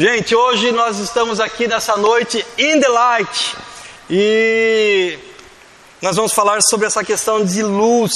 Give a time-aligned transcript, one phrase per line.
[0.00, 3.56] Gente, hoje nós estamos aqui nessa noite in the light
[4.08, 5.18] e
[6.00, 8.14] nós vamos falar sobre essa questão de luz.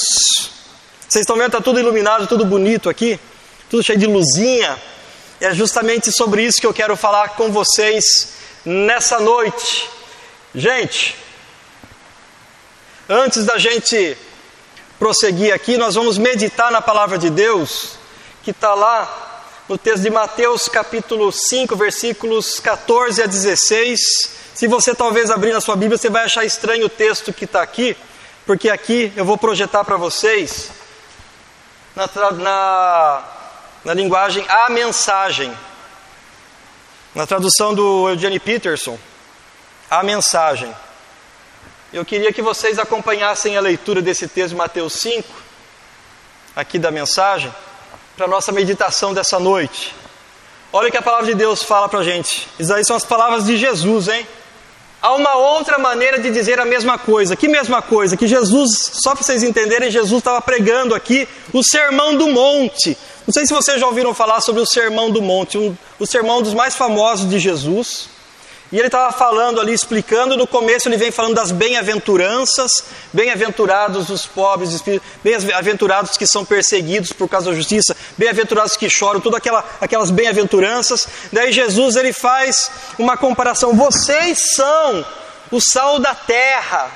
[1.08, 3.18] Vocês estão vendo, está tudo iluminado, tudo bonito aqui,
[3.68, 4.80] tudo cheio de luzinha.
[5.40, 9.90] É justamente sobre isso que eu quero falar com vocês nessa noite.
[10.54, 11.16] Gente,
[13.08, 14.16] antes da gente
[15.00, 17.98] prosseguir aqui, nós vamos meditar na palavra de Deus,
[18.44, 19.31] que está lá
[19.68, 24.00] no texto de Mateus capítulo 5, versículos 14 a 16.
[24.54, 27.62] Se você talvez abrir na sua Bíblia, você vai achar estranho o texto que está
[27.62, 27.96] aqui,
[28.44, 30.70] porque aqui eu vou projetar para vocês
[31.94, 33.24] na, na,
[33.84, 35.56] na linguagem a mensagem.
[37.14, 38.98] Na tradução do Eugene Peterson,
[39.90, 40.74] a mensagem.
[41.92, 45.28] Eu queria que vocês acompanhassem a leitura desse texto de Mateus 5,
[46.56, 47.52] aqui da mensagem
[48.16, 49.94] para a nossa meditação dessa noite.
[50.72, 52.48] Olha o que a palavra de Deus fala para a gente.
[52.58, 54.26] Isso aí são as palavras de Jesus, hein?
[55.02, 57.34] Há uma outra maneira de dizer a mesma coisa.
[57.34, 58.16] Que mesma coisa?
[58.16, 58.70] Que Jesus,
[59.02, 62.96] só para vocês entenderem, Jesus estava pregando aqui o Sermão do Monte.
[63.26, 66.40] Não sei se vocês já ouviram falar sobre o Sermão do Monte, um, o sermão
[66.40, 68.08] dos mais famosos de Jesus.
[68.72, 74.24] E ele estava falando ali, explicando, no começo ele vem falando das bem-aventuranças, bem-aventurados os
[74.24, 74.82] pobres,
[75.22, 81.06] bem-aventurados que são perseguidos por causa da justiça, bem-aventurados que choram, todas aquela, aquelas bem-aventuranças.
[81.30, 85.04] Daí Jesus ele faz uma comparação, vocês são
[85.50, 86.90] o sal da terra.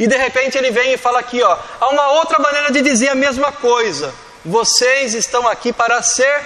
[0.00, 3.10] E de repente ele vem e fala aqui, ó, há uma outra maneira de dizer
[3.10, 4.12] a mesma coisa.
[4.44, 6.42] Vocês estão aqui para ser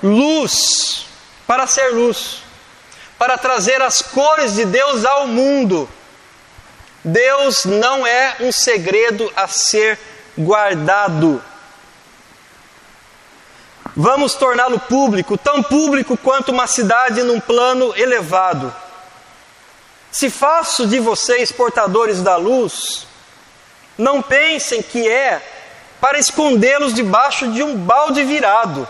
[0.00, 1.06] luz,
[1.44, 2.43] para ser luz
[3.18, 5.88] para trazer as cores de Deus ao mundo.
[7.04, 9.98] Deus não é um segredo a ser
[10.36, 11.42] guardado.
[13.96, 18.74] Vamos torná-lo público, tão público quanto uma cidade num plano elevado.
[20.10, 23.06] Se faço de vocês portadores da luz,
[23.96, 25.40] não pensem que é
[26.00, 28.88] para escondê-los debaixo de um balde virado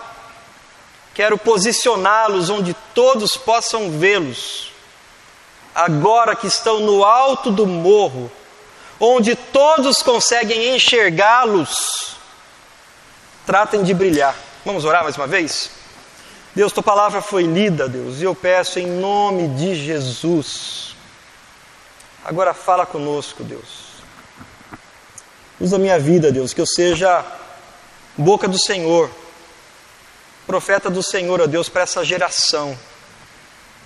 [1.14, 4.72] Quero posicioná-los onde todos possam vê-los.
[5.72, 8.30] Agora que estão no alto do morro,
[8.98, 12.16] onde todos conseguem enxergá-los,
[13.46, 14.34] tratem de brilhar.
[14.64, 15.70] Vamos orar mais uma vez?
[16.54, 20.96] Deus, tua palavra foi lida, Deus, e eu peço em nome de Jesus.
[22.24, 23.84] Agora fala conosco, Deus.
[25.60, 27.24] Usa minha vida, Deus, que eu seja
[28.16, 29.10] boca do Senhor
[30.46, 32.78] profeta do Senhor, ó Deus, para essa geração.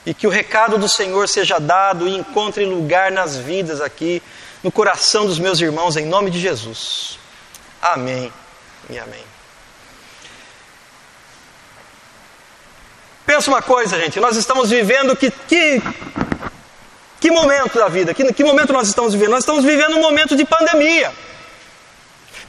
[0.04, 4.22] E que o recado do Senhor seja dado e encontre lugar nas vidas aqui,
[4.62, 7.18] no coração dos meus irmãos, em nome de Jesus.
[7.80, 8.32] Amém
[8.90, 9.24] e amém.
[13.26, 15.82] Pensa uma coisa, gente, nós estamos vivendo que, que,
[17.20, 18.14] que momento da vida?
[18.14, 19.32] Que, que momento nós estamos vivendo?
[19.32, 21.12] Nós estamos vivendo um momento de pandemia.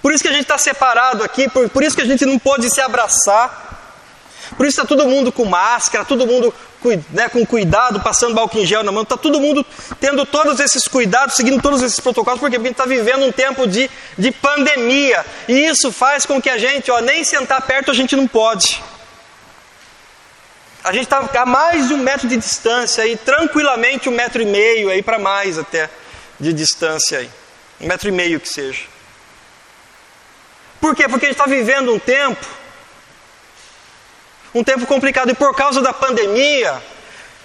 [0.02, 2.40] Por isso que a gente está separado aqui, por, por isso que a gente não
[2.40, 3.69] pode se abraçar.
[4.60, 6.54] Por isso está todo mundo com máscara, todo mundo
[7.12, 9.66] né, com cuidado, passando álcool em gel na mão, está todo mundo
[10.02, 13.66] tendo todos esses cuidados, seguindo todos esses protocolos, porque a gente está vivendo um tempo
[13.66, 15.26] de, de pandemia.
[15.48, 18.84] E isso faz com que a gente, ó, nem sentar perto a gente não pode.
[20.84, 24.46] A gente está a mais de um metro de distância aí, tranquilamente um metro e
[24.46, 25.90] meio aí para mais até
[26.38, 27.30] de distância aí.
[27.80, 28.84] Um metro e meio que seja.
[30.82, 31.08] Por quê?
[31.08, 32.46] Porque a gente está vivendo um tempo
[34.54, 36.82] um tempo complicado e por causa da pandemia,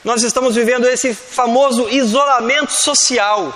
[0.03, 3.53] nós estamos vivendo esse famoso isolamento social,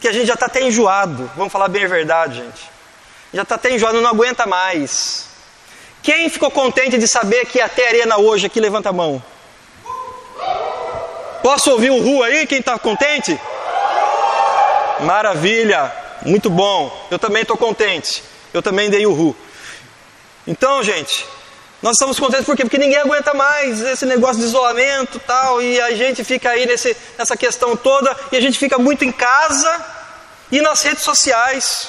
[0.00, 2.70] que a gente já está até enjoado, vamos falar bem a verdade, gente.
[3.32, 5.26] Já está até enjoado, não aguenta mais.
[6.02, 9.22] Quem ficou contente de saber que ter arena hoje aqui, levanta a mão.
[11.42, 12.46] Posso ouvir um ru aí?
[12.46, 13.38] Quem está contente?
[15.00, 15.92] Maravilha,
[16.22, 17.06] muito bom.
[17.10, 18.22] Eu também estou contente.
[18.52, 19.36] Eu também dei o ru.
[20.46, 21.26] Então, gente,
[21.82, 22.62] nós estamos contentes por quê?
[22.62, 26.96] Porque ninguém aguenta mais esse negócio de isolamento tal, e a gente fica aí nesse,
[27.18, 29.84] nessa questão toda, e a gente fica muito em casa
[30.50, 31.88] e nas redes sociais.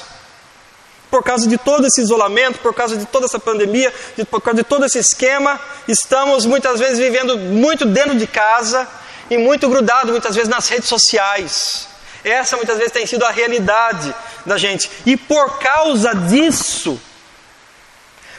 [1.10, 4.62] Por causa de todo esse isolamento, por causa de toda essa pandemia, de, por causa
[4.62, 8.86] de todo esse esquema, estamos muitas vezes vivendo muito dentro de casa
[9.30, 11.88] e muito grudado muitas vezes nas redes sociais.
[12.22, 14.14] Essa muitas vezes tem sido a realidade
[14.44, 14.90] da gente.
[15.06, 17.00] E por causa disso,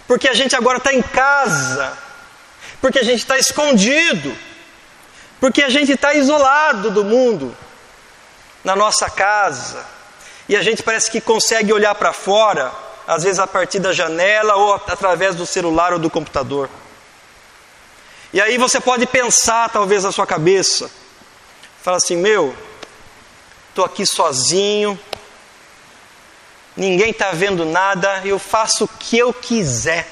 [0.09, 1.95] porque a gente agora está em casa,
[2.81, 4.35] porque a gente está escondido,
[5.39, 7.55] porque a gente está isolado do mundo,
[8.63, 9.85] na nossa casa,
[10.47, 12.71] e a gente parece que consegue olhar para fora,
[13.05, 16.67] às vezes a partir da janela ou através do celular ou do computador.
[18.33, 20.89] E aí você pode pensar, talvez, na sua cabeça,
[21.83, 22.55] fala assim: meu,
[23.69, 24.99] estou aqui sozinho,
[26.75, 30.07] ninguém está vendo nada, eu faço o que eu quiser.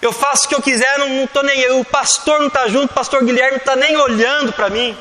[0.00, 1.78] Eu faço o que eu quiser, não estou nem eu.
[1.78, 4.98] O pastor não está junto, o pastor Guilherme não está nem olhando para mim.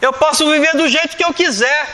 [0.00, 1.86] Eu posso viver do jeito que eu quiser.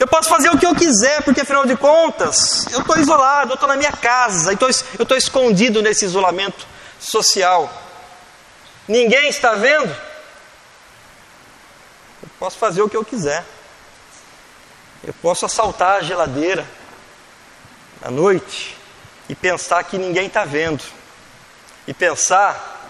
[0.00, 3.54] Eu posso fazer o que eu quiser, porque afinal de contas, eu estou isolado, eu
[3.54, 6.66] estou na minha casa, eu estou escondido nesse isolamento
[6.98, 7.70] social.
[8.88, 9.94] Ninguém está vendo?
[12.42, 13.44] Eu posso fazer o que eu quiser.
[15.04, 16.66] Eu posso assaltar a geladeira
[18.02, 18.76] à noite
[19.28, 20.82] e pensar que ninguém está vendo.
[21.86, 22.84] E pensar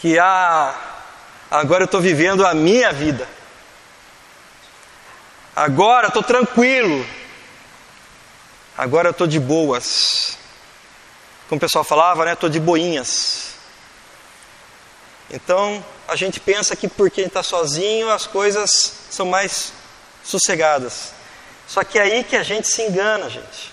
[0.00, 0.78] que ah,
[1.50, 3.28] agora eu estou vivendo a minha vida.
[5.56, 7.04] Agora estou tranquilo.
[8.78, 10.38] Agora eu estou de boas.
[11.48, 12.34] Como o pessoal falava, né?
[12.34, 13.56] Estou de boinhas.
[15.28, 18.70] Então a gente pensa que porque está sozinho as coisas
[19.10, 19.72] são mais
[20.22, 21.12] sossegadas.
[21.66, 23.72] Só que é aí que a gente se engana, gente.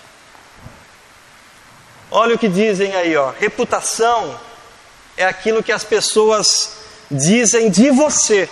[2.10, 3.30] Olha o que dizem aí, ó.
[3.30, 4.40] Reputação
[5.16, 6.72] é aquilo que as pessoas
[7.10, 8.48] dizem de você.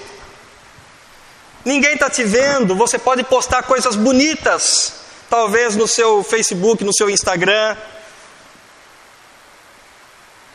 [1.64, 4.92] Ninguém está te vendo, você pode postar coisas bonitas,
[5.28, 7.76] talvez no seu Facebook, no seu Instagram.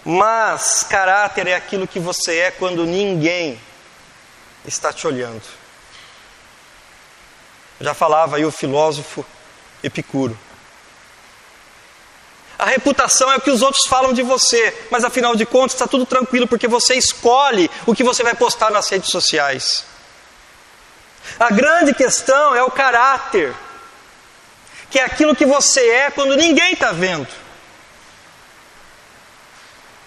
[0.06, 3.60] Mas caráter é aquilo que você é quando ninguém
[4.66, 5.44] está te olhando.
[7.80, 9.26] Já falava aí o filósofo
[9.82, 10.38] Epicuro.
[12.58, 15.88] A reputação é o que os outros falam de você, mas afinal de contas está
[15.88, 19.86] tudo tranquilo porque você escolhe o que você vai postar nas redes sociais.
[21.40, 23.54] A grande questão é o caráter,
[24.90, 27.43] que é aquilo que você é quando ninguém está vendo.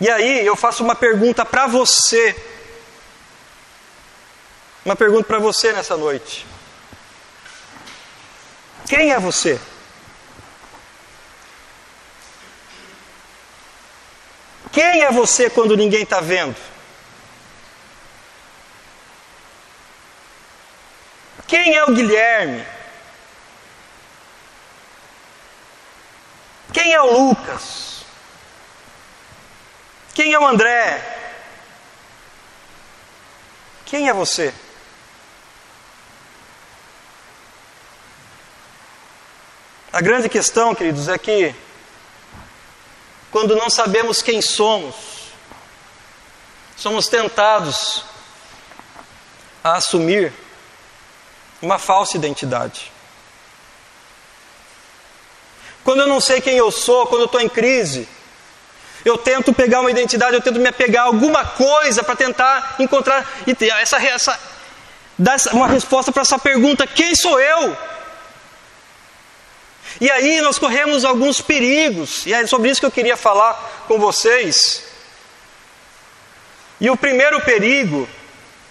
[0.00, 2.36] E aí eu faço uma pergunta para você.
[4.84, 6.46] Uma pergunta para você nessa noite.
[8.88, 9.58] Quem é você?
[14.70, 16.54] Quem é você quando ninguém está vendo?
[21.46, 22.66] Quem é o Guilherme?
[26.72, 27.95] Quem é o Lucas?
[30.26, 31.00] Quem é o André?
[33.84, 34.52] Quem é você?
[39.92, 41.54] A grande questão, queridos, é que
[43.30, 44.96] quando não sabemos quem somos,
[46.76, 48.04] somos tentados
[49.62, 50.32] a assumir
[51.62, 52.90] uma falsa identidade.
[55.84, 58.08] Quando eu não sei quem eu sou, quando eu estou em crise,
[59.06, 63.24] eu tento pegar uma identidade, eu tento me apegar a alguma coisa para tentar encontrar
[63.46, 64.36] e ter essa, essa,
[65.16, 67.76] dar uma resposta para essa pergunta: quem sou eu?
[70.00, 73.96] E aí nós corremos alguns perigos, e é sobre isso que eu queria falar com
[73.96, 74.82] vocês.
[76.80, 78.08] E o primeiro perigo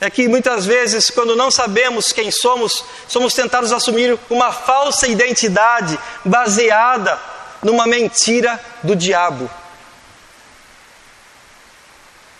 [0.01, 5.07] é que muitas vezes, quando não sabemos quem somos, somos tentados a assumir uma falsa
[5.07, 7.17] identidade baseada
[7.63, 9.49] numa mentira do diabo.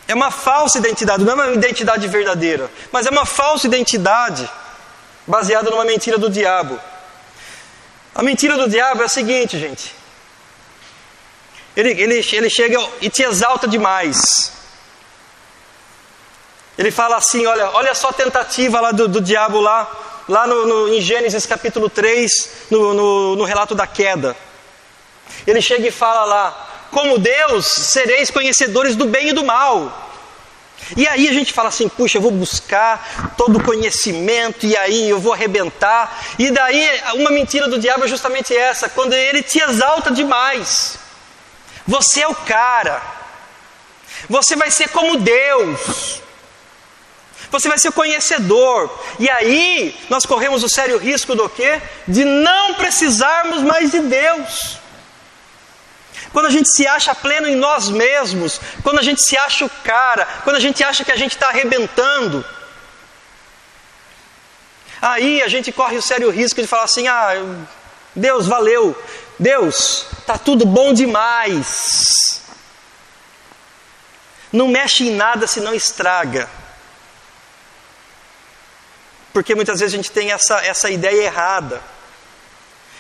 [0.08, 4.50] É uma falsa identidade, não é uma identidade verdadeira, mas é uma falsa identidade
[5.26, 6.80] baseada numa mentira do diabo.
[8.14, 9.94] A mentira do diabo é a seguinte, gente.
[11.76, 14.54] Ele, ele, ele chega e te exalta demais.
[16.78, 19.92] Ele fala assim: olha, olha só a tentativa lá do, do diabo lá,
[20.30, 24.36] lá no, no, em Gênesis capítulo 3, no, no, no relato da queda.
[25.46, 26.65] Ele chega e fala lá:
[26.96, 30.14] como Deus sereis conhecedores do bem e do mal.
[30.96, 35.10] E aí a gente fala assim, puxa, eu vou buscar todo o conhecimento e aí
[35.10, 36.24] eu vou arrebentar.
[36.40, 40.98] E daí uma mentira do diabo é justamente essa, quando ele te exalta demais.
[41.86, 43.02] Você é o cara.
[44.30, 46.22] Você vai ser como Deus.
[47.52, 48.90] Você vai ser conhecedor.
[49.20, 51.82] E aí nós corremos o sério risco do quê?
[52.08, 54.85] De não precisarmos mais de Deus
[56.36, 59.70] quando a gente se acha pleno em nós mesmos, quando a gente se acha o
[59.70, 62.44] cara, quando a gente acha que a gente está arrebentando,
[65.02, 67.32] aí a gente corre o sério risco de falar assim: ah,
[68.14, 69.02] Deus, valeu,
[69.40, 72.42] Deus, tá tudo bom demais.
[74.52, 76.50] Não mexe em nada se não estraga.
[79.32, 81.82] Porque muitas vezes a gente tem essa, essa ideia errada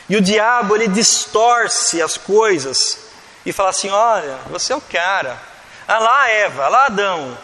[0.07, 3.04] E o diabo, ele distorce as coisas
[3.45, 5.39] e fala assim: olha, você é o cara.
[5.87, 7.37] Ah lá, Eva, ah lá, Adão.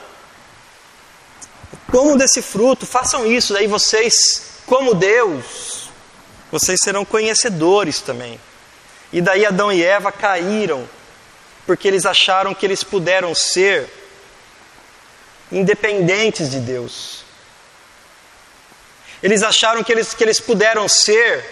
[1.91, 4.13] Comam desse fruto, façam isso, daí vocês,
[4.65, 5.89] como Deus,
[6.51, 8.39] vocês serão conhecedores também.
[9.11, 10.87] E daí Adão e Eva caíram,
[11.65, 13.89] porque eles acharam que eles puderam ser
[15.51, 17.25] independentes de Deus.
[19.21, 21.45] Eles acharam que eles, que eles puderam ser,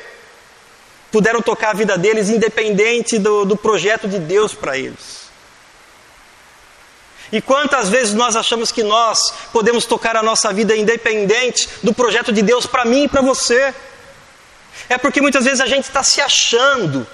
[1.12, 5.30] puderam tocar a vida deles independente do, do projeto de Deus para eles.
[7.32, 12.32] E quantas vezes nós achamos que nós podemos tocar a nossa vida independente do projeto
[12.32, 13.74] de Deus para mim e para você?
[14.88, 17.06] É porque muitas vezes a gente está se achando.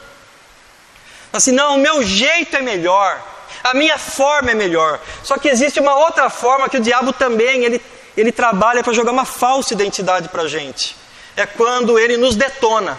[1.33, 3.21] Assim, não, o meu jeito é melhor,
[3.61, 5.01] a minha forma é melhor.
[5.21, 7.81] Só que existe uma outra forma que o diabo também ele,
[8.15, 10.95] ele trabalha para jogar uma falsa identidade para a gente.
[11.35, 12.97] É quando ele nos detona.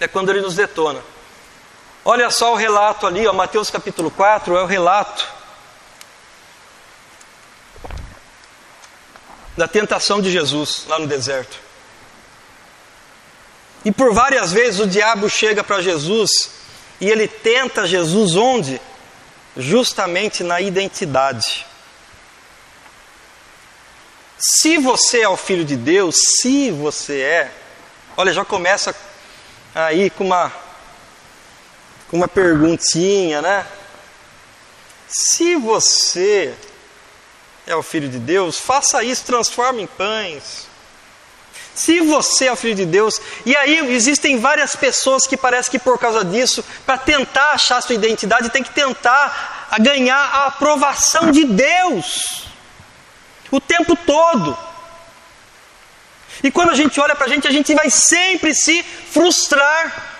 [0.00, 1.02] É quando ele nos detona.
[2.04, 5.28] Olha só o relato ali, ó, Mateus capítulo 4 é o relato
[9.56, 11.58] da tentação de Jesus lá no deserto.
[13.84, 16.50] E por várias vezes o diabo chega para Jesus
[17.00, 18.80] e ele tenta Jesus onde?
[19.56, 21.66] Justamente na identidade.
[24.38, 27.52] Se você é o filho de Deus, se você é,
[28.16, 28.94] olha, já começa
[29.86, 30.52] aí com uma
[32.10, 33.66] com uma perguntinha, né?
[35.06, 36.54] Se você
[37.66, 40.66] é o filho de Deus, faça isso, transforme em pães.
[41.74, 45.78] Se você é o filho de Deus, e aí existem várias pessoas que parece que
[45.78, 51.44] por causa disso, para tentar achar sua identidade, tem que tentar ganhar a aprovação de
[51.44, 52.48] Deus
[53.50, 54.67] o tempo todo.
[56.42, 60.16] E quando a gente olha para a gente, a gente vai sempre se frustrar.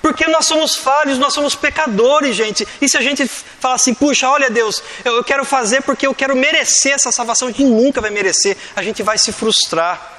[0.00, 2.66] Porque nós somos falhos, nós somos pecadores, gente.
[2.80, 6.14] E se a gente fala assim, puxa, olha Deus, eu, eu quero fazer porque eu
[6.14, 10.18] quero merecer essa salvação, a gente nunca vai merecer, a gente vai se frustrar.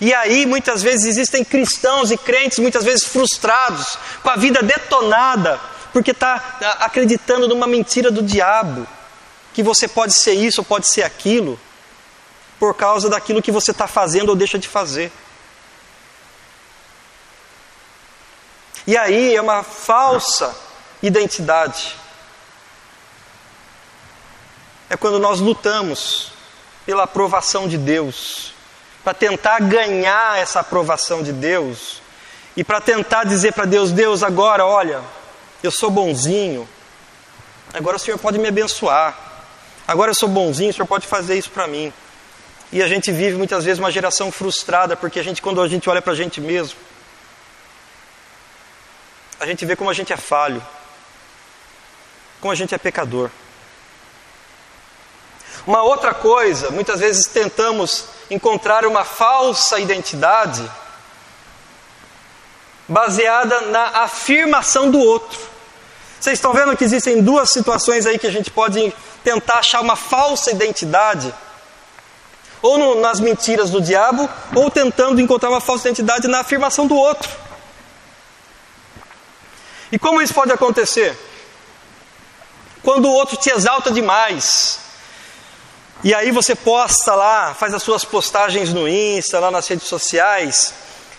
[0.00, 5.60] E aí, muitas vezes, existem cristãos e crentes, muitas vezes frustrados, com a vida detonada,
[5.92, 8.86] porque está acreditando numa mentira do diabo,
[9.52, 11.60] que você pode ser isso ou pode ser aquilo,
[12.60, 15.10] por causa daquilo que você está fazendo ou deixa de fazer.
[18.86, 20.54] E aí é uma falsa
[21.02, 21.96] identidade.
[24.90, 26.32] É quando nós lutamos
[26.84, 28.52] pela aprovação de Deus,
[29.02, 32.02] para tentar ganhar essa aprovação de Deus
[32.54, 35.00] e para tentar dizer para Deus: Deus, agora, olha,
[35.62, 36.68] eu sou bonzinho,
[37.72, 39.16] agora o Senhor pode me abençoar,
[39.88, 41.90] agora eu sou bonzinho, o Senhor pode fazer isso para mim.
[42.72, 45.90] E a gente vive muitas vezes uma geração frustrada, porque a gente, quando a gente
[45.90, 46.78] olha para a gente mesmo,
[49.40, 50.64] a gente vê como a gente é falho,
[52.40, 53.30] como a gente é pecador.
[55.66, 60.70] Uma outra coisa, muitas vezes tentamos encontrar uma falsa identidade
[62.88, 65.38] baseada na afirmação do outro.
[66.20, 69.96] Vocês estão vendo que existem duas situações aí que a gente pode tentar achar uma
[69.96, 71.32] falsa identidade?
[72.62, 76.96] Ou no, nas mentiras do diabo, ou tentando encontrar uma falsa identidade na afirmação do
[76.96, 77.30] outro.
[79.92, 81.18] E como isso pode acontecer?
[82.82, 84.78] Quando o outro te exalta demais.
[86.02, 90.72] E aí você posta lá, faz as suas postagens no Insta, lá nas redes sociais,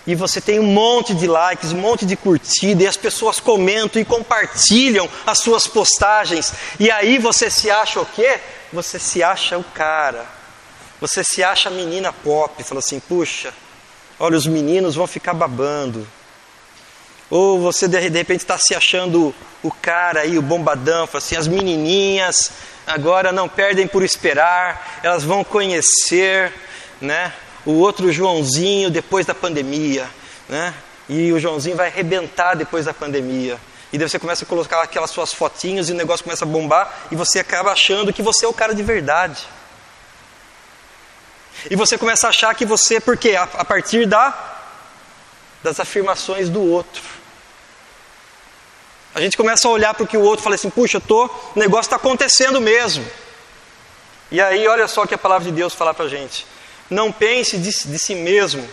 [0.08, 4.02] e você tem um monte de likes, um monte de curtida, e as pessoas comentam
[4.02, 6.52] e compartilham as suas postagens.
[6.80, 8.40] E aí você se acha o quê?
[8.74, 10.41] Você se acha o cara.
[11.02, 13.52] Você se acha menina pop, fala assim: "Puxa,
[14.20, 16.08] olha os meninos vão ficar babando.
[17.28, 22.52] Ou você de repente está se achando o cara aí, o bombadão, assim, as menininhas
[22.86, 26.54] agora não perdem por esperar, elas vão conhecer,
[27.00, 27.34] né?
[27.66, 30.08] O outro Joãozinho depois da pandemia,
[30.48, 30.74] né?
[31.08, 33.58] E o Joãozinho vai arrebentar depois da pandemia.
[33.94, 37.08] E daí você começa a colocar aquelas suas fotinhas e o negócio começa a bombar
[37.12, 39.48] e você acaba achando que você é o cara de verdade.
[41.70, 44.52] E você começa a achar que você, porque a, a partir da
[45.64, 47.02] das afirmações do outro.
[49.14, 51.60] A gente começa a olhar para o que o outro fala assim: puxa, tô, o
[51.60, 53.06] negócio está acontecendo mesmo.
[54.32, 56.46] E aí, olha só o que a palavra de Deus fala para a gente:
[56.90, 58.68] não pense de, de, si mesmo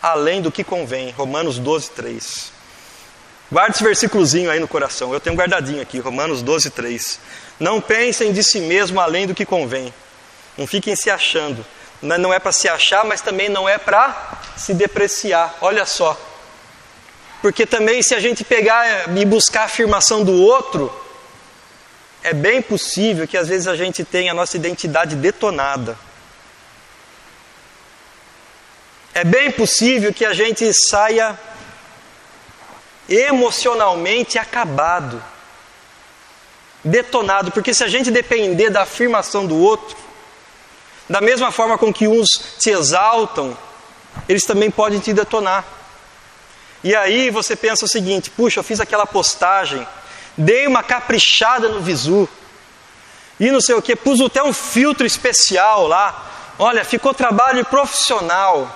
[0.00, 1.10] além do que convém.
[1.10, 2.52] Romanos 12, 3.
[3.50, 5.12] Guarde esse versículozinho aí no coração.
[5.12, 7.20] Eu tenho guardadinho aqui, Romanos 12, 3.
[7.60, 9.92] Não pensem de si mesmo além do que convém.
[10.56, 11.64] Não fiquem se achando.
[12.00, 15.56] Não é para se achar, mas também não é para se depreciar.
[15.60, 16.18] Olha só.
[17.40, 20.92] Porque também, se a gente pegar e buscar a afirmação do outro,
[22.22, 25.98] é bem possível que às vezes a gente tenha a nossa identidade detonada.
[29.14, 31.38] É bem possível que a gente saia
[33.08, 35.22] emocionalmente acabado,
[36.82, 39.96] detonado, porque se a gente depender da afirmação do outro,
[41.12, 42.26] da mesma forma com que uns
[42.58, 43.54] te exaltam,
[44.26, 45.62] eles também podem te detonar.
[46.82, 49.86] E aí você pensa o seguinte: puxa, eu fiz aquela postagem,
[50.38, 52.26] dei uma caprichada no visu,
[53.38, 56.30] e não sei o que, pus até um filtro especial lá.
[56.58, 58.74] Olha, ficou trabalho profissional.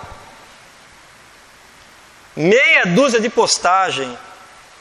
[2.37, 4.15] Meia dúzia de postagem.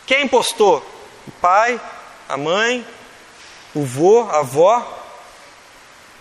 [0.06, 0.86] Quem postou?
[1.26, 1.80] O pai,
[2.28, 2.86] a mãe,
[3.74, 5.05] o vô, a avó.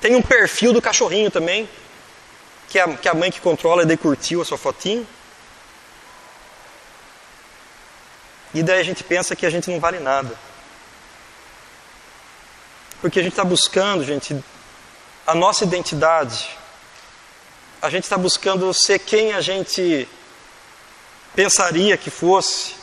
[0.04, 1.66] Tem um perfil do cachorrinho também,
[2.68, 5.08] que a, que a mãe que controla e curtiu a sua fotinho.
[8.52, 10.38] E daí a gente pensa que a gente não vale nada.
[13.00, 14.38] Porque a gente está buscando, gente,
[15.26, 16.50] a nossa identidade.
[17.80, 20.06] A gente está buscando ser quem a gente
[21.34, 22.74] pensaria que fosse,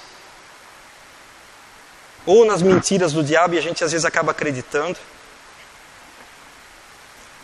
[2.25, 4.97] ou nas mentiras do diabo e a gente às vezes acaba acreditando,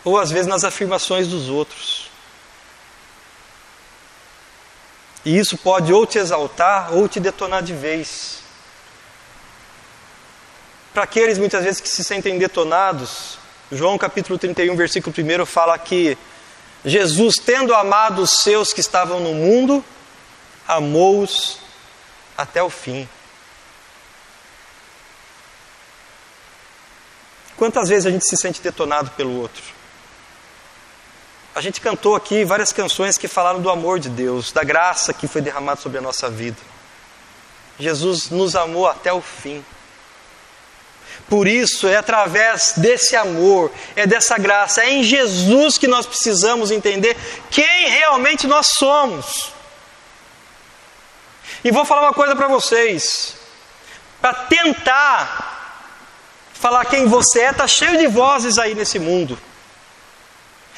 [0.04, 2.08] ou às vezes nas afirmações dos outros.
[5.24, 8.38] E isso pode ou te exaltar ou te detonar de vez.
[10.94, 13.38] Para aqueles muitas vezes que se sentem detonados,
[13.70, 16.16] João capítulo 31, versículo 1 fala que
[16.84, 19.84] Jesus, tendo amado os seus que estavam no mundo,
[20.66, 21.58] amou-os
[22.36, 23.08] até o fim.
[27.56, 29.77] Quantas vezes a gente se sente detonado pelo outro?
[31.58, 35.26] A gente cantou aqui várias canções que falaram do amor de Deus, da graça que
[35.26, 36.56] foi derramada sobre a nossa vida.
[37.80, 39.64] Jesus nos amou até o fim.
[41.28, 46.70] Por isso, é através desse amor, é dessa graça, é em Jesus que nós precisamos
[46.70, 47.16] entender
[47.50, 49.52] quem realmente nós somos.
[51.64, 53.36] E vou falar uma coisa para vocês.
[54.20, 55.80] Para tentar
[56.54, 59.36] falar quem você é, está cheio de vozes aí nesse mundo.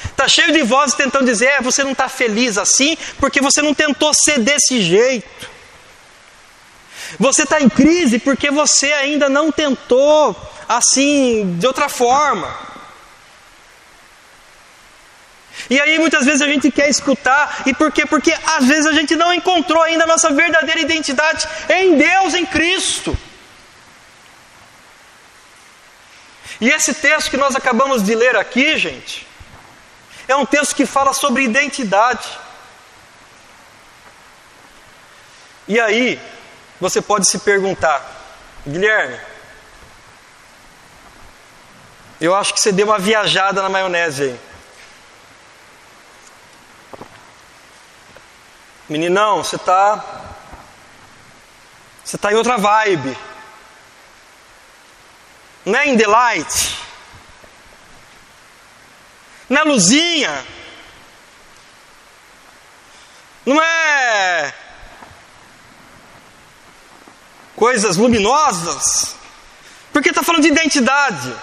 [0.05, 3.73] Está cheio de vozes tentando dizer: é, você não está feliz assim porque você não
[3.73, 5.49] tentou ser desse jeito.
[7.19, 10.35] Você está em crise porque você ainda não tentou
[10.67, 12.71] assim, de outra forma.
[15.69, 18.05] E aí muitas vezes a gente quer escutar, e por quê?
[18.05, 22.45] Porque às vezes a gente não encontrou ainda a nossa verdadeira identidade em Deus, em
[22.45, 23.17] Cristo.
[26.59, 29.27] E esse texto que nós acabamos de ler aqui, gente,
[30.27, 32.27] é um texto que fala sobre identidade.
[35.67, 36.19] E aí,
[36.79, 38.03] você pode se perguntar,
[38.67, 39.19] Guilherme,
[42.19, 44.39] eu acho que você deu uma viajada na maionese aí.
[48.87, 50.03] Meninão, você está.
[52.03, 53.17] Você está em outra vibe.
[55.65, 56.77] Não é em delight.
[59.59, 60.45] É luzinha.
[63.45, 64.53] Não é.
[67.55, 69.15] Coisas luminosas.
[69.91, 71.35] Porque está falando de identidade.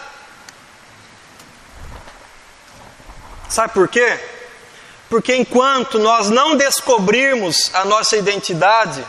[3.48, 4.18] Sabe por quê?
[5.08, 9.04] Porque enquanto nós não descobrirmos a nossa identidade,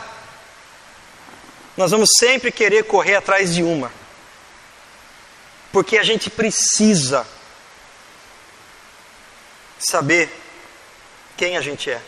[1.76, 3.92] nós vamos sempre querer correr atrás de uma.
[5.72, 7.26] Porque a gente precisa
[9.80, 10.30] saber
[11.36, 12.02] quem a gente é.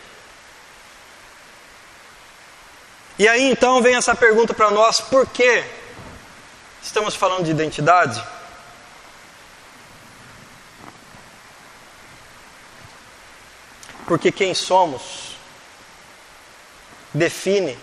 [3.17, 5.63] E aí então vem essa pergunta para nós: por que
[6.81, 8.23] estamos falando de identidade?
[14.05, 15.35] Porque quem somos
[17.13, 17.77] define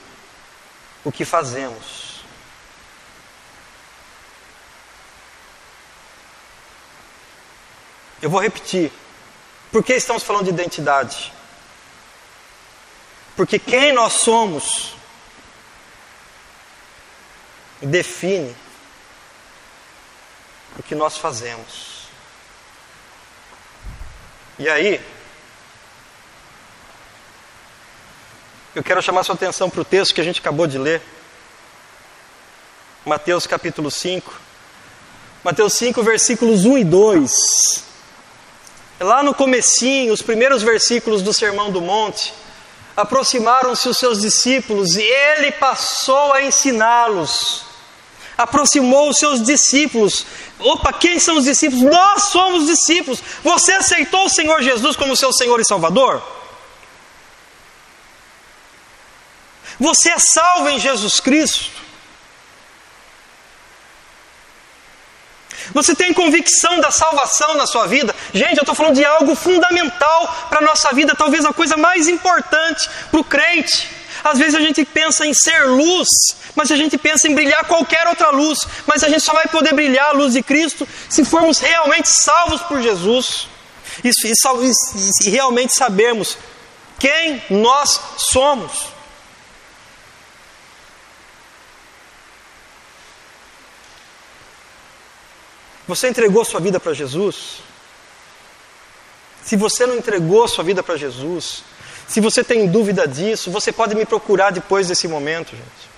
[1.05, 2.23] o que fazemos.
[8.21, 8.93] Eu vou repetir.
[9.71, 11.33] Por que estamos falando de identidade?
[13.37, 14.95] Porque quem nós somos
[17.81, 18.55] define
[20.79, 22.09] o que nós fazemos.
[24.59, 25.01] E aí,
[28.73, 31.03] Eu quero chamar sua atenção para o texto que a gente acabou de ler.
[33.05, 34.33] Mateus capítulo 5.
[35.43, 37.85] Mateus 5, versículos 1 e 2.
[39.01, 42.33] Lá no comecinho, os primeiros versículos do Sermão do Monte,
[42.97, 47.65] aproximaram-se os seus discípulos e ele passou a ensiná-los.
[48.37, 50.25] Aproximou os seus discípulos.
[50.59, 51.83] Opa, quem são os discípulos?
[51.83, 53.23] Nós somos discípulos.
[53.43, 56.23] Você aceitou o Senhor Jesus como seu Senhor e Salvador?
[59.79, 61.80] Você é salvo em Jesus Cristo?
[65.73, 68.15] Você tem convicção da salvação na sua vida?
[68.33, 72.09] Gente, eu estou falando de algo fundamental para a nossa vida, talvez a coisa mais
[72.09, 73.89] importante para o crente.
[74.23, 76.09] Às vezes a gente pensa em ser luz,
[76.55, 79.73] mas a gente pensa em brilhar qualquer outra luz, mas a gente só vai poder
[79.75, 83.49] brilhar a luz de Cristo se formos realmente salvos por Jesus
[84.05, 86.37] e, e, e realmente sabermos
[86.99, 89.00] quem nós somos.
[95.91, 97.63] Você entregou sua vida para Jesus?
[99.43, 101.65] Se você não entregou sua vida para Jesus,
[102.07, 105.91] se você tem dúvida disso, você pode me procurar depois desse momento, gente.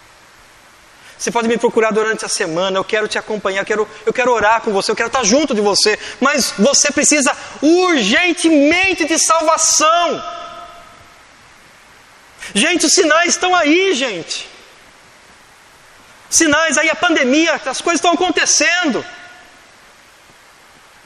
[1.19, 4.33] Você pode me procurar durante a semana, eu quero te acompanhar, eu quero, eu quero
[4.33, 10.25] orar com você, eu quero estar junto de você, mas você precisa urgentemente de salvação.
[12.55, 14.49] Gente, os sinais estão aí, gente.
[16.31, 19.05] Sinais aí, a pandemia, as coisas estão acontecendo.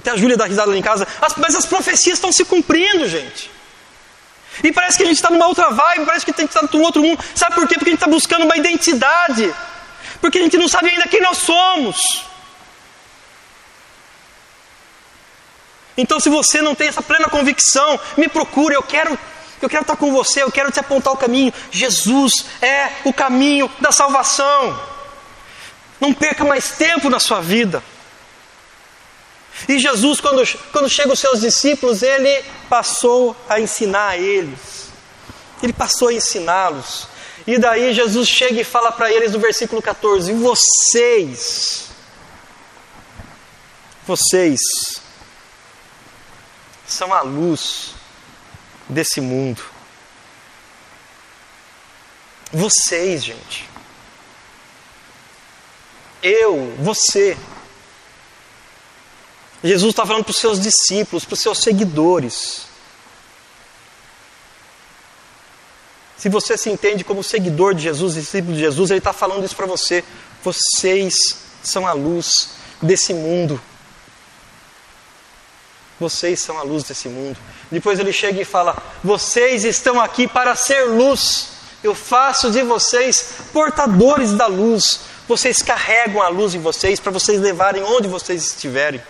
[0.07, 1.05] Até a Júlia dá risada lá em casa.
[1.21, 3.51] As, mas as profecias estão se cumprindo, gente.
[4.63, 6.85] E parece que a gente está numa outra vibe, parece que tem que estar num
[6.85, 7.21] outro mundo.
[7.35, 7.75] Sabe por quê?
[7.75, 9.53] Porque a gente está buscando uma identidade.
[10.21, 12.25] Porque a gente não sabe ainda quem nós somos.
[15.97, 19.19] Então, se você não tem essa plena convicção, me procure, eu quero,
[19.61, 21.53] eu quero estar com você, eu quero te apontar o caminho.
[21.73, 24.81] Jesus é o caminho da salvação.
[26.01, 27.83] Não perca mais tempo na sua vida.
[29.69, 34.91] E Jesus, quando, quando chega os seus discípulos, ele passou a ensinar a eles.
[35.63, 37.09] Ele passou a ensiná-los.
[37.47, 41.89] E daí Jesus chega e fala para eles no versículo 14: Vocês,
[44.07, 44.61] vocês
[46.87, 47.95] são a luz
[48.89, 49.63] desse mundo.
[52.53, 53.69] Vocês, gente.
[56.23, 57.37] Eu, você.
[59.67, 62.67] Jesus está falando para os seus discípulos, para os seus seguidores.
[66.17, 69.57] Se você se entende como seguidor de Jesus, discípulo de Jesus, ele está falando isso
[69.57, 70.03] para você.
[70.43, 71.15] Vocês
[71.63, 72.51] são a luz
[72.81, 73.61] desse mundo.
[75.99, 77.39] Vocês são a luz desse mundo.
[77.71, 81.49] Depois ele chega e fala: Vocês estão aqui para ser luz.
[81.83, 85.01] Eu faço de vocês portadores da luz.
[85.29, 89.03] Vocês carregam a luz em vocês para vocês levarem onde vocês estiverem.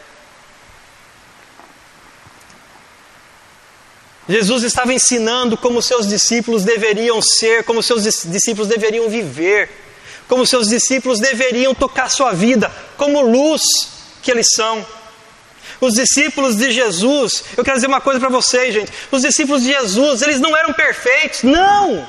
[4.28, 9.70] Jesus estava ensinando como seus discípulos deveriam ser, como seus discípulos deveriam viver,
[10.26, 13.62] como seus discípulos deveriam tocar sua vida, como luz
[14.22, 14.84] que eles são.
[15.80, 18.92] Os discípulos de Jesus, eu quero dizer uma coisa para vocês, gente.
[19.12, 22.08] Os discípulos de Jesus, eles não eram perfeitos, não!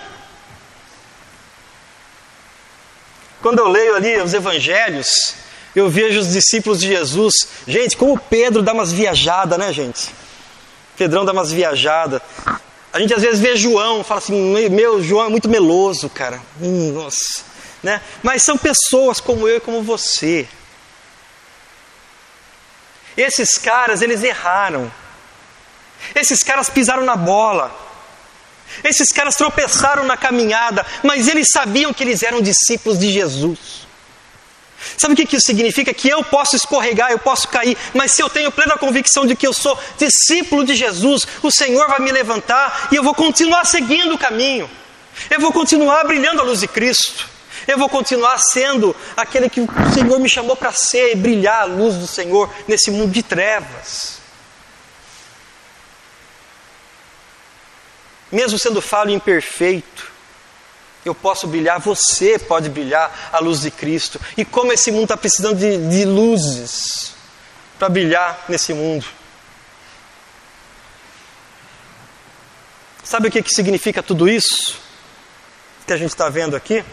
[3.42, 5.08] Quando eu leio ali os evangelhos,
[5.76, 7.34] eu vejo os discípulos de Jesus.
[7.68, 10.10] Gente, como Pedro dá umas viajadas, né, gente?
[10.98, 12.22] Pedrão dá umas viajadas.
[12.92, 16.42] A gente às vezes vê João, fala assim, meu, João é muito meloso, cara.
[16.60, 17.44] Hum, nossa.
[17.84, 18.02] Né?
[18.24, 20.48] Mas são pessoas como eu e como você.
[23.16, 24.92] Esses caras, eles erraram.
[26.16, 27.76] Esses caras pisaram na bola.
[28.84, 33.87] Esses caras tropeçaram na caminhada, mas eles sabiam que eles eram discípulos de Jesus.
[35.00, 35.94] Sabe o que isso significa?
[35.94, 39.46] Que eu posso escorregar, eu posso cair, mas se eu tenho plena convicção de que
[39.46, 44.16] eu sou discípulo de Jesus, o Senhor vai me levantar e eu vou continuar seguindo
[44.16, 44.68] o caminho.
[45.30, 47.30] Eu vou continuar brilhando a luz de Cristo.
[47.68, 51.66] Eu vou continuar sendo aquele que o Senhor me chamou para ser e brilhar a
[51.66, 54.18] luz do Senhor nesse mundo de trevas.
[58.32, 60.12] Mesmo sendo falho e imperfeito,
[61.08, 64.20] eu posso brilhar, você pode brilhar a luz de Cristo.
[64.36, 67.14] E como esse mundo está precisando de, de luzes
[67.78, 69.06] para brilhar nesse mundo.
[73.04, 74.78] Sabe o que, que significa tudo isso
[75.86, 76.84] que a gente está vendo aqui?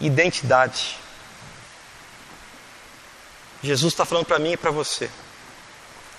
[0.00, 0.96] Identidade.
[3.62, 5.10] Jesus está falando para mim e para você.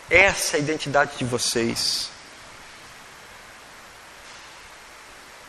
[0.10, 2.13] Essa é a identidade de vocês.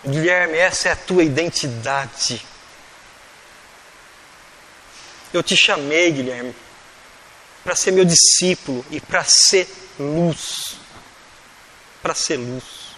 [0.06, 2.44] Guilherme, essa é a tua identidade.
[5.32, 6.54] Eu te chamei, Guilherme.
[7.64, 9.66] para ser meu discípulo e para ser
[9.98, 10.76] luz.
[12.02, 12.94] Para ser luz.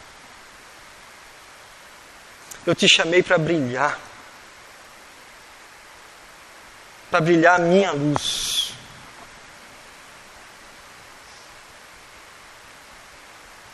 [2.67, 3.99] Eu te chamei para brilhar.
[7.09, 8.73] Para brilhar a minha luz.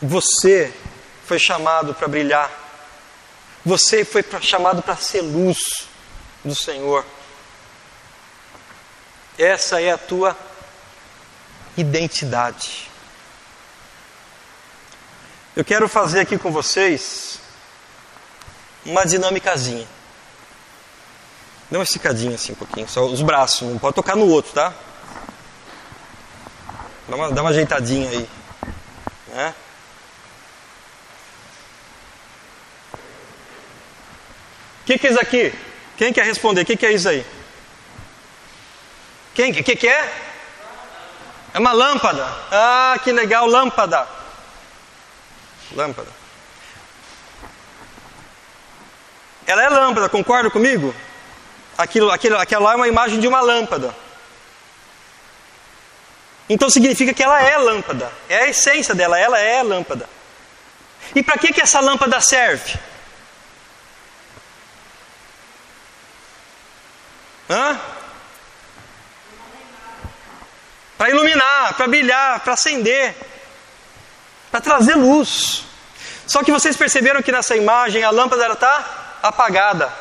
[0.02, 0.74] Você
[1.24, 2.61] foi chamado para brilhar.
[3.64, 5.86] Você foi chamado para ser luz
[6.44, 7.04] do Senhor.
[9.38, 10.36] Essa é a tua
[11.76, 12.90] identidade.
[15.54, 17.38] Eu quero fazer aqui com vocês
[18.84, 19.86] uma dinâmicazinha.
[21.70, 24.74] Dá uma esticadinha assim um pouquinho, só os braços, não pode tocar no outro, tá?
[27.08, 28.28] Dá uma, dá uma ajeitadinha aí.
[29.28, 29.54] Né?
[34.82, 35.54] O que, que é isso aqui?
[35.96, 36.62] Quem quer responder?
[36.62, 37.24] O que, que é isso aí?
[39.34, 39.52] Quem?
[39.52, 40.12] O que, que é?
[41.54, 42.26] É uma lâmpada.
[42.50, 44.06] Ah, que legal, lâmpada.
[45.72, 46.08] Lâmpada.
[49.46, 50.94] Ela é lâmpada, concorda comigo?
[51.78, 53.94] Aquilo, aquilo, aquela lá é uma imagem de uma lâmpada.
[56.48, 58.10] Então significa que ela é lâmpada.
[58.28, 60.08] É a essência dela, ela é lâmpada.
[61.14, 62.78] E para que, que essa lâmpada serve?
[67.52, 67.78] Hã?
[70.96, 73.14] Para iluminar, para brilhar, para acender,
[74.50, 75.64] para trazer luz.
[76.26, 79.92] Só que vocês perceberam que nessa imagem a lâmpada está apagada.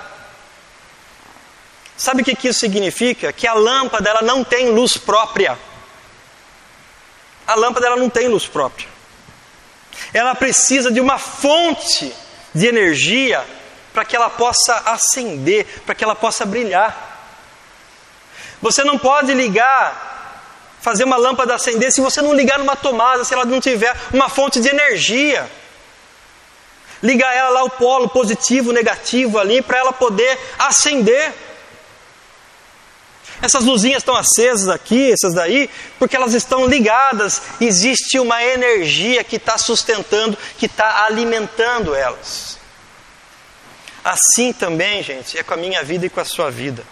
[1.97, 3.33] Sabe o que, que isso significa?
[3.33, 5.59] Que a lâmpada ela não tem luz própria.
[7.45, 8.87] A lâmpada ela não tem luz própria.
[10.13, 12.15] Ela precisa de uma fonte
[12.55, 13.45] de energia
[13.93, 17.10] para que ela possa acender, para que ela possa brilhar.
[18.61, 20.39] Você não pode ligar,
[20.81, 24.29] fazer uma lâmpada acender se você não ligar numa tomada, se ela não tiver uma
[24.29, 25.49] fonte de energia.
[27.01, 31.33] Ligar ela lá o polo positivo, negativo ali para ela poder acender.
[33.41, 37.41] Essas luzinhas estão acesas aqui, essas daí, porque elas estão ligadas.
[37.59, 42.59] Existe uma energia que está sustentando, que está alimentando elas.
[44.03, 46.83] Assim também, gente, é com a minha vida e com a sua vida.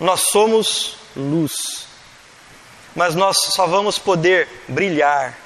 [0.00, 1.52] Nós somos luz,
[2.96, 5.38] mas nós só vamos poder brilhar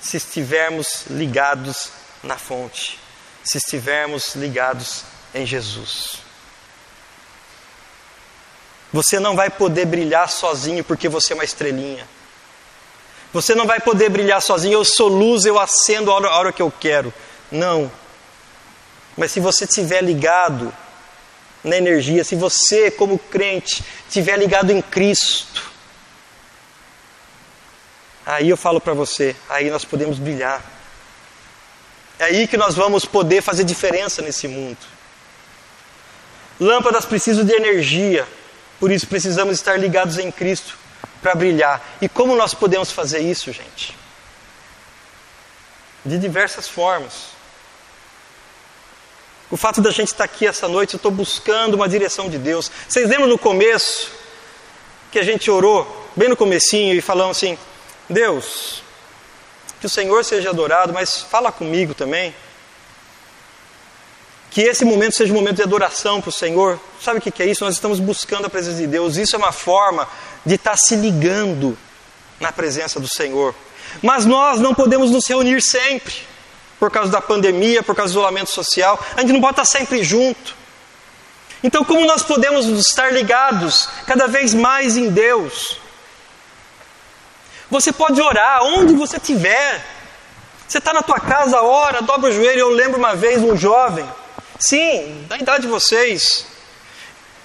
[0.00, 1.90] se estivermos ligados
[2.24, 2.98] na fonte,
[3.44, 6.18] se estivermos ligados em Jesus.
[8.92, 12.06] Você não vai poder brilhar sozinho porque você é uma estrelinha.
[13.32, 16.52] Você não vai poder brilhar sozinho, eu sou luz, eu acendo a hora, a hora
[16.52, 17.12] que eu quero.
[17.50, 17.90] Não.
[19.16, 20.72] Mas se você estiver ligado
[21.64, 25.72] na energia, se você, como crente, estiver ligado em Cristo,
[28.26, 30.62] aí eu falo para você, aí nós podemos brilhar.
[32.18, 34.78] É aí que nós vamos poder fazer diferença nesse mundo.
[36.60, 38.28] Lâmpadas precisam de energia,
[38.78, 40.78] por isso precisamos estar ligados em Cristo
[41.20, 41.82] para brilhar.
[42.00, 43.96] E como nós podemos fazer isso, gente?
[46.04, 47.33] De diversas formas.
[49.54, 52.68] O fato da gente estar aqui essa noite, eu estou buscando uma direção de Deus.
[52.88, 54.10] Vocês lembram no começo
[55.12, 55.86] que a gente orou,
[56.16, 57.56] bem no comecinho, e falamos assim,
[58.10, 58.82] Deus,
[59.78, 62.34] que o Senhor seja adorado, mas fala comigo também.
[64.50, 66.80] Que esse momento seja um momento de adoração para o Senhor.
[67.00, 67.64] Sabe o que é isso?
[67.64, 69.16] Nós estamos buscando a presença de Deus.
[69.16, 70.08] Isso é uma forma
[70.44, 71.78] de estar se ligando
[72.40, 73.54] na presença do Senhor.
[74.02, 76.33] Mas nós não podemos nos reunir sempre
[76.78, 78.98] por causa da pandemia, por causa do isolamento social.
[79.16, 80.54] A gente não pode estar sempre junto.
[81.62, 85.78] Então, como nós podemos estar ligados cada vez mais em Deus?
[87.70, 89.84] Você pode orar onde você estiver.
[90.68, 92.60] Você está na tua casa, ora, dobra o joelho.
[92.60, 94.06] Eu lembro uma vez um jovem,
[94.58, 96.46] sim, da idade de vocês.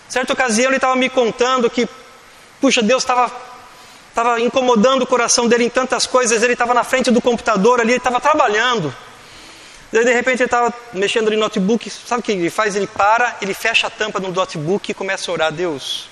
[0.10, 1.88] Certa ocasião ele estava me contando que,
[2.60, 3.32] puxa, Deus estava
[4.10, 6.44] estava incomodando o coração dele em tantas coisas.
[6.44, 8.94] Ele estava na frente do computador ali, ele estava trabalhando.
[9.92, 12.76] Daí de repente ele estava mexendo no notebook, sabe o que ele faz?
[12.76, 16.08] Ele para, ele fecha a tampa do notebook e começa a orar: Deus,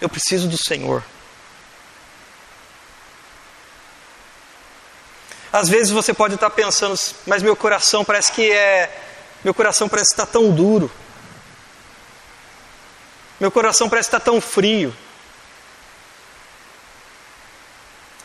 [0.00, 1.02] eu preciso do Senhor.
[5.50, 6.94] Às vezes você pode estar pensando,
[7.26, 8.94] mas meu coração parece que é.
[9.42, 10.90] Meu coração parece estar tão duro.
[13.40, 14.94] Meu coração parece estar tão frio.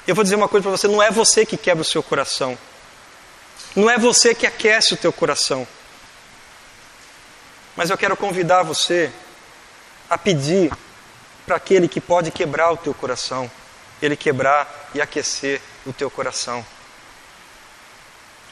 [0.05, 2.57] Eu vou dizer uma coisa para você: não é você que quebra o seu coração.
[3.75, 5.67] Não é você que aquece o teu coração.
[7.75, 9.11] Mas eu quero convidar você
[10.09, 10.71] a pedir
[11.45, 13.49] para aquele que pode quebrar o teu coração,
[14.01, 16.65] ele quebrar e aquecer o teu coração.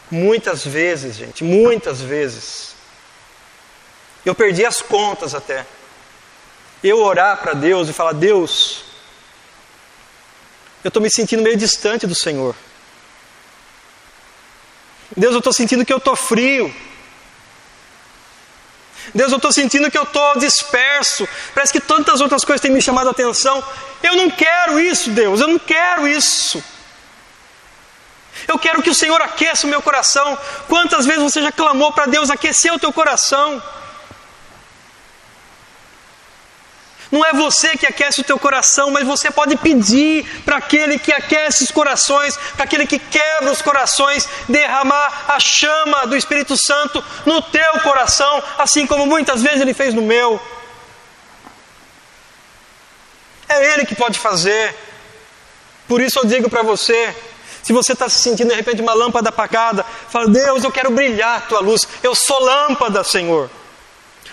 [0.10, 2.76] Muitas vezes, gente, muitas vezes,
[4.26, 5.66] eu perdi as contas até.
[6.84, 8.86] Eu orar para Deus e falar: Deus,
[10.84, 12.56] eu estou me sentindo meio distante do Senhor.
[15.16, 16.74] Deus, eu estou sentindo que eu estou frio.
[19.14, 21.28] Deus, eu estou sentindo que eu estou disperso.
[21.54, 23.64] Parece que tantas outras coisas têm me chamado a atenção.
[24.04, 26.64] Eu não quero isso, Deus, eu não quero isso.
[28.48, 30.38] Eu quero que o Senhor aqueça o meu coração.
[30.68, 33.62] Quantas vezes você já clamou para Deus aquecer o teu coração?
[37.12, 41.12] Não é você que aquece o teu coração, mas você pode pedir para aquele que
[41.12, 47.04] aquece os corações, para aquele que quebra os corações, derramar a chama do Espírito Santo
[47.26, 50.40] no teu coração, assim como muitas vezes ele fez no meu.
[53.48, 54.76] É ele que pode fazer.
[55.88, 57.16] Por isso eu digo para você,
[57.64, 61.38] se você está se sentindo de repente uma lâmpada apagada, fala: Deus, eu quero brilhar
[61.38, 61.88] a tua luz.
[62.04, 63.50] Eu sou lâmpada, Senhor.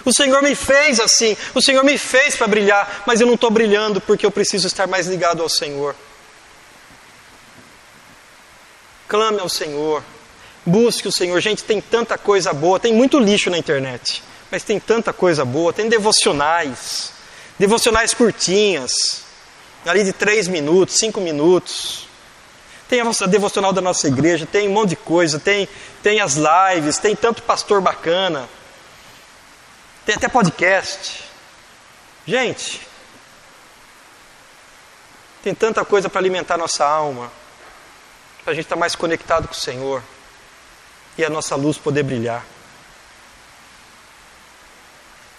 [0.06, 3.50] O Senhor me fez assim, o Senhor me fez para brilhar, mas eu não estou
[3.50, 5.96] brilhando porque eu preciso estar mais ligado ao Senhor.
[9.08, 10.04] Clame ao Senhor,
[10.64, 11.40] busque o Senhor.
[11.40, 15.72] Gente, tem tanta coisa boa, tem muito lixo na internet, mas tem tanta coisa boa.
[15.72, 17.10] Tem devocionais,
[17.58, 18.92] devocionais curtinhas,
[19.84, 22.06] ali de três minutos, cinco minutos.
[22.88, 25.68] Tem a devocional da nossa igreja, tem um monte de coisa, tem,
[26.00, 28.48] tem as lives, tem tanto pastor bacana.
[30.06, 31.24] Tem até podcast.
[32.24, 32.80] Gente,
[35.42, 37.30] tem tanta coisa para alimentar nossa alma,
[38.44, 40.00] para a gente estar tá mais conectado com o Senhor
[41.18, 42.46] e a nossa luz poder brilhar.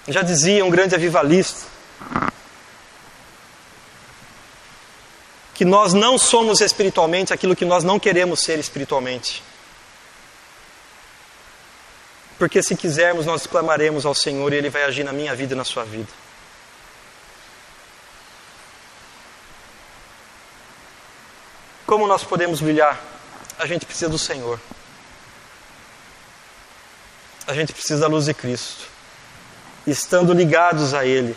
[0.05, 1.65] Já dizia um grande avivalista
[5.53, 9.41] que nós não somos espiritualmente aquilo que nós não queremos ser espiritualmente.
[12.37, 15.57] Porque se quisermos, nós clamaremos ao Senhor e Ele vai agir na minha vida e
[15.57, 16.07] na sua vida.
[21.85, 22.99] Como nós podemos brilhar?
[23.57, 24.59] A gente precisa do Senhor.
[27.47, 28.87] A gente precisa da luz de Cristo.
[29.87, 31.35] Estando ligados a Ele,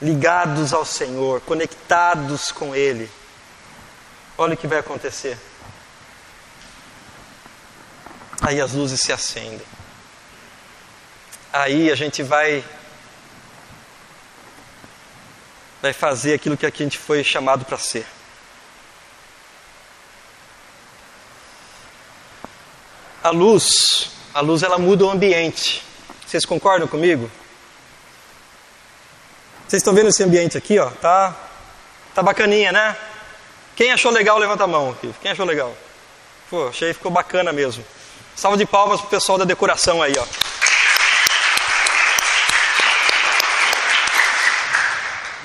[0.00, 3.10] ligados ao Senhor, conectados com Ele,
[4.36, 5.38] olha o que vai acontecer.
[8.42, 9.75] Aí as luzes se acendem
[11.62, 12.64] aí a gente vai
[15.80, 18.06] vai fazer aquilo que a gente foi chamado para ser.
[23.22, 25.82] A luz, a luz ela muda o ambiente.
[26.26, 27.30] Vocês concordam comigo?
[29.66, 30.90] Vocês estão vendo esse ambiente aqui, ó?
[30.90, 31.34] Tá,
[32.14, 32.96] tá bacaninha, né?
[33.74, 35.12] Quem achou legal, levanta a mão aqui.
[35.20, 35.74] Quem achou legal?
[36.48, 37.84] Pô, achei ficou bacana mesmo.
[38.34, 40.45] Salva de palmas pro pessoal da decoração aí, ó.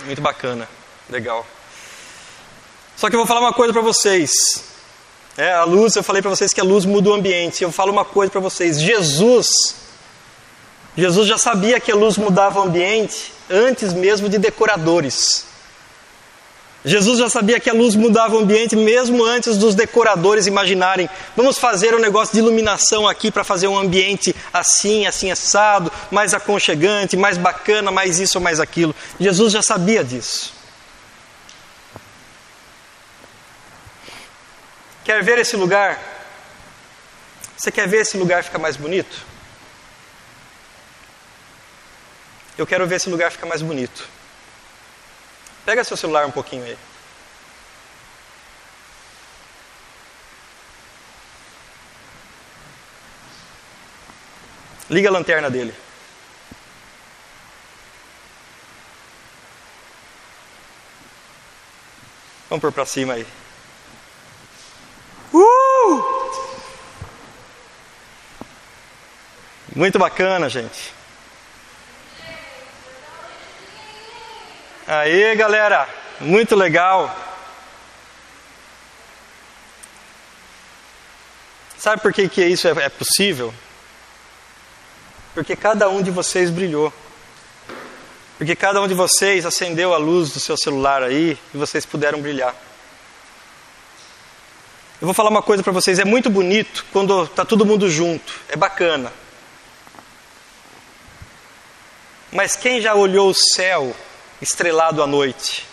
[0.05, 0.67] Muito bacana,
[1.09, 1.45] legal.
[2.95, 4.31] Só que eu vou falar uma coisa para vocês.
[5.37, 7.63] É, a luz, eu falei para vocês que a luz muda o ambiente.
[7.63, 8.79] Eu falo uma coisa para vocês.
[8.79, 9.49] Jesus,
[10.95, 15.45] Jesus já sabia que a luz mudava o ambiente antes mesmo de decoradores.
[16.83, 21.59] Jesus já sabia que a luz mudava o ambiente mesmo antes dos decoradores imaginarem, vamos
[21.59, 27.15] fazer um negócio de iluminação aqui para fazer um ambiente assim, assim assado, mais aconchegante,
[27.15, 28.95] mais bacana, mais isso mais aquilo.
[29.19, 30.53] Jesus já sabia disso.
[35.03, 35.99] Quer ver esse lugar?
[37.55, 39.23] Você quer ver esse lugar ficar mais bonito?
[42.57, 44.07] Eu quero ver esse lugar ficar mais bonito.
[45.65, 46.77] Pega seu celular um pouquinho aí.
[54.89, 55.73] Liga a lanterna dele.
[62.49, 63.25] Vamos por para cima aí.
[65.33, 66.03] Uh!
[69.73, 70.93] Muito bacana, gente.
[74.93, 75.87] Aí, galera,
[76.19, 77.17] muito legal.
[81.77, 83.53] Sabe por que, que isso é, é possível?
[85.33, 86.93] Porque cada um de vocês brilhou.
[88.37, 92.19] Porque cada um de vocês acendeu a luz do seu celular aí e vocês puderam
[92.19, 92.53] brilhar.
[94.99, 98.41] Eu vou falar uma coisa para vocês: é muito bonito quando está todo mundo junto,
[98.49, 99.09] é bacana.
[102.29, 103.95] Mas quem já olhou o céu
[104.41, 105.65] estrelado à noite.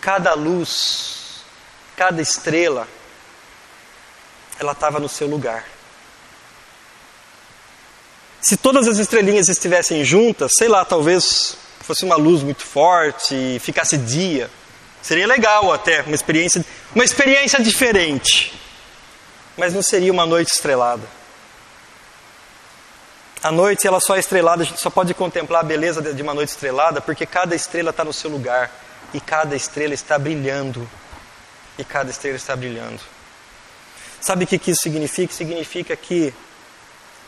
[0.00, 1.42] Cada luz,
[1.96, 2.86] cada estrela,
[4.58, 5.64] ela estava no seu lugar.
[8.40, 13.58] Se todas as estrelinhas estivessem juntas, sei lá, talvez fosse uma luz muito forte e
[13.58, 14.48] ficasse dia.
[15.02, 16.64] Seria legal até, uma experiência,
[16.94, 18.52] uma experiência diferente.
[19.56, 21.17] Mas não seria uma noite estrelada.
[23.42, 26.34] A noite ela só é estrelada, a gente só pode contemplar a beleza de uma
[26.34, 28.70] noite estrelada porque cada estrela está no seu lugar
[29.14, 30.88] e cada estrela está brilhando.
[31.78, 33.00] E cada estrela está brilhando.
[34.20, 35.32] Sabe o que isso significa?
[35.32, 36.34] Significa que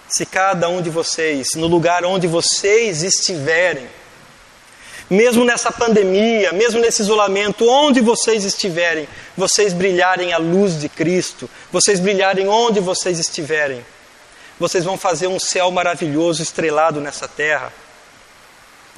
[0.09, 3.87] se cada um de vocês, no lugar onde vocês estiverem,
[5.09, 11.49] mesmo nessa pandemia, mesmo nesse isolamento, onde vocês estiverem, vocês brilharem a luz de Cristo,
[11.71, 13.85] vocês brilharem onde vocês estiverem,
[14.61, 17.73] vocês vão fazer um céu maravilhoso estrelado nessa terra.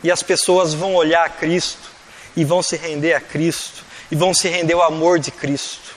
[0.02, 1.88] E as pessoas vão olhar a Cristo
[2.36, 5.94] e vão se render a Cristo e vão se render ao amor de Cristo.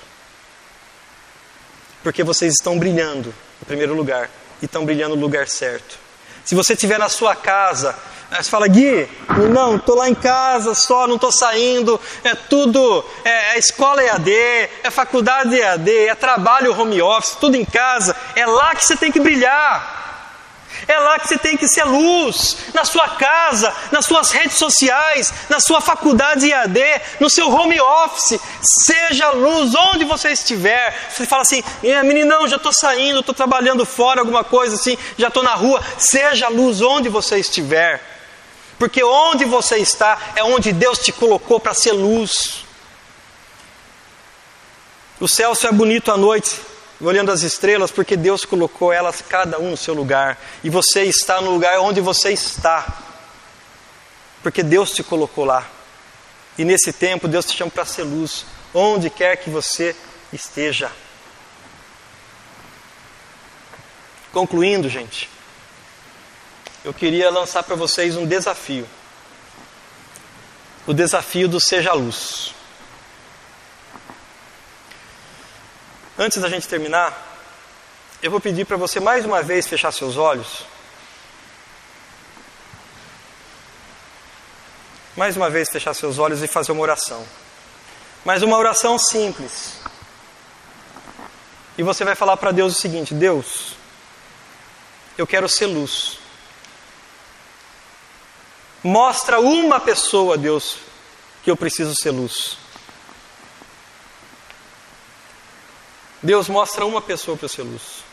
[2.03, 4.29] Porque vocês estão brilhando, em primeiro lugar,
[4.61, 5.97] e estão brilhando no lugar certo.
[6.45, 7.97] Se você estiver na sua casa,
[8.41, 9.07] você fala, Gui,
[9.51, 14.31] não, estou lá em casa só, não estou saindo, é tudo, é, é escola EAD,
[14.83, 19.11] é faculdade EAD, é trabalho home office, tudo em casa, é lá que você tem
[19.11, 20.03] que brilhar.
[20.87, 25.33] É lá que você tem que ser luz, na sua casa, nas suas redes sociais,
[25.49, 26.79] na sua faculdade IAD,
[27.19, 28.39] no seu home office.
[28.61, 30.93] Seja luz onde você estiver.
[31.09, 35.29] Você fala assim, é, meninão, já estou saindo, estou trabalhando fora, alguma coisa assim, já
[35.29, 35.81] estou na rua.
[35.97, 38.14] Seja luz onde você estiver.
[38.77, 42.65] Porque onde você está é onde Deus te colocou para ser luz.
[45.19, 46.59] O céu só é bonito à noite,
[46.99, 50.37] olhando as estrelas, porque Deus colocou elas cada um no seu lugar.
[50.63, 52.85] E você está no lugar onde você está.
[54.43, 55.65] Porque Deus te colocou lá.
[56.57, 59.95] E nesse tempo Deus te chama para ser luz, onde quer que você
[60.33, 60.91] esteja.
[64.33, 65.29] Concluindo, gente,
[66.85, 68.87] eu queria lançar para vocês um desafio.
[70.85, 72.53] O desafio do Seja Luz.
[76.15, 77.39] Antes da gente terminar,
[78.21, 80.63] eu vou pedir para você mais uma vez fechar seus olhos.
[85.17, 87.25] Mais uma vez fechar seus olhos e fazer uma oração.
[88.23, 89.79] Mas uma oração simples.
[91.79, 93.75] E você vai falar para Deus o seguinte: Deus,
[95.17, 96.23] eu quero ser luz.
[98.85, 100.77] Mostra uma pessoa, Deus,
[101.43, 102.55] que eu preciso ser luz.
[106.21, 108.03] Deus mostra uma pessoa para ser luz.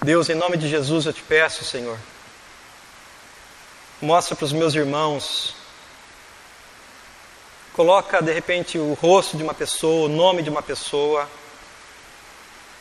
[0.00, 1.98] Deus, em nome de Jesus eu te peço, Senhor,
[4.00, 5.54] mostra para os meus irmãos,
[7.76, 11.28] coloca de repente o rosto de uma pessoa, o nome de uma pessoa,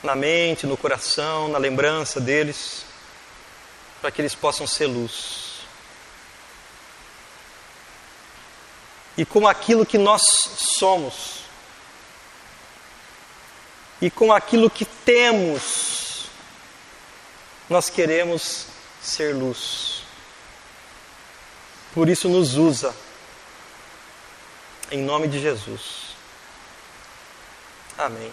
[0.01, 2.85] na mente, no coração, na lembrança deles
[3.99, 5.55] para que eles possam ser luz.
[9.17, 10.21] E com aquilo que nós
[10.77, 11.39] somos,
[14.01, 16.27] e com aquilo que temos,
[17.69, 18.67] nós queremos
[19.01, 20.03] ser luz.
[21.93, 22.95] Por isso, nos usa,
[24.91, 26.15] em nome de Jesus.
[27.97, 28.31] Amém.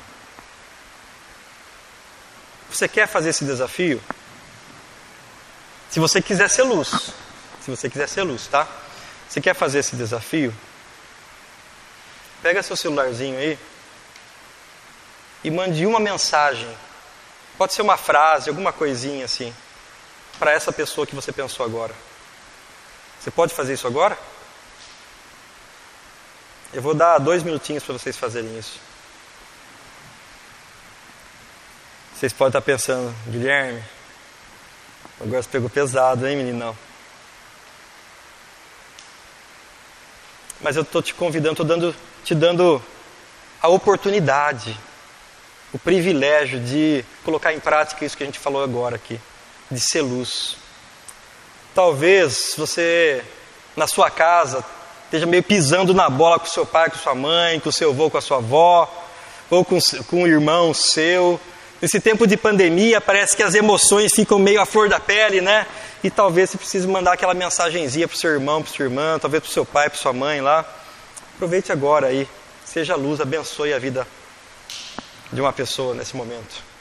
[2.70, 4.02] Você quer fazer esse desafio?
[5.90, 7.12] Se você quiser ser luz,
[7.62, 8.66] se você quiser ser luz, tá?
[9.28, 10.54] Você quer fazer esse desafio?
[12.42, 13.58] Pega seu celularzinho aí
[15.44, 16.68] e mande uma mensagem.
[17.56, 19.54] Pode ser uma frase, alguma coisinha assim,
[20.38, 21.94] para essa pessoa que você pensou agora.
[23.20, 24.18] Você pode fazer isso agora?
[26.72, 28.80] Eu vou dar dois minutinhos para vocês fazerem isso.
[32.14, 33.82] Vocês podem estar pensando, Guilherme,
[35.22, 36.76] Agora você pegou pesado, hein, meninão?
[40.60, 41.94] Mas eu estou te convidando, estou dando,
[42.24, 42.82] te dando
[43.60, 44.76] a oportunidade,
[45.72, 49.20] o privilégio de colocar em prática isso que a gente falou agora aqui,
[49.70, 50.56] de ser luz.
[51.72, 53.24] Talvez você,
[53.76, 54.64] na sua casa,
[55.12, 58.18] esteja meio pisando na bola com seu pai, com sua mãe, com seu avô, com
[58.18, 58.88] a sua avó,
[59.50, 61.38] ou com, com um irmão seu,
[61.82, 65.66] Nesse tempo de pandemia, parece que as emoções ficam meio à flor da pele, né?
[66.04, 69.42] E talvez você precise mandar aquela mensagenzinha para o seu irmão, para sua irmã, talvez
[69.42, 70.64] para o seu pai, para sua mãe lá.
[71.34, 72.28] Aproveite agora aí.
[72.64, 74.06] Seja luz, abençoe a vida
[75.32, 76.71] de uma pessoa nesse momento.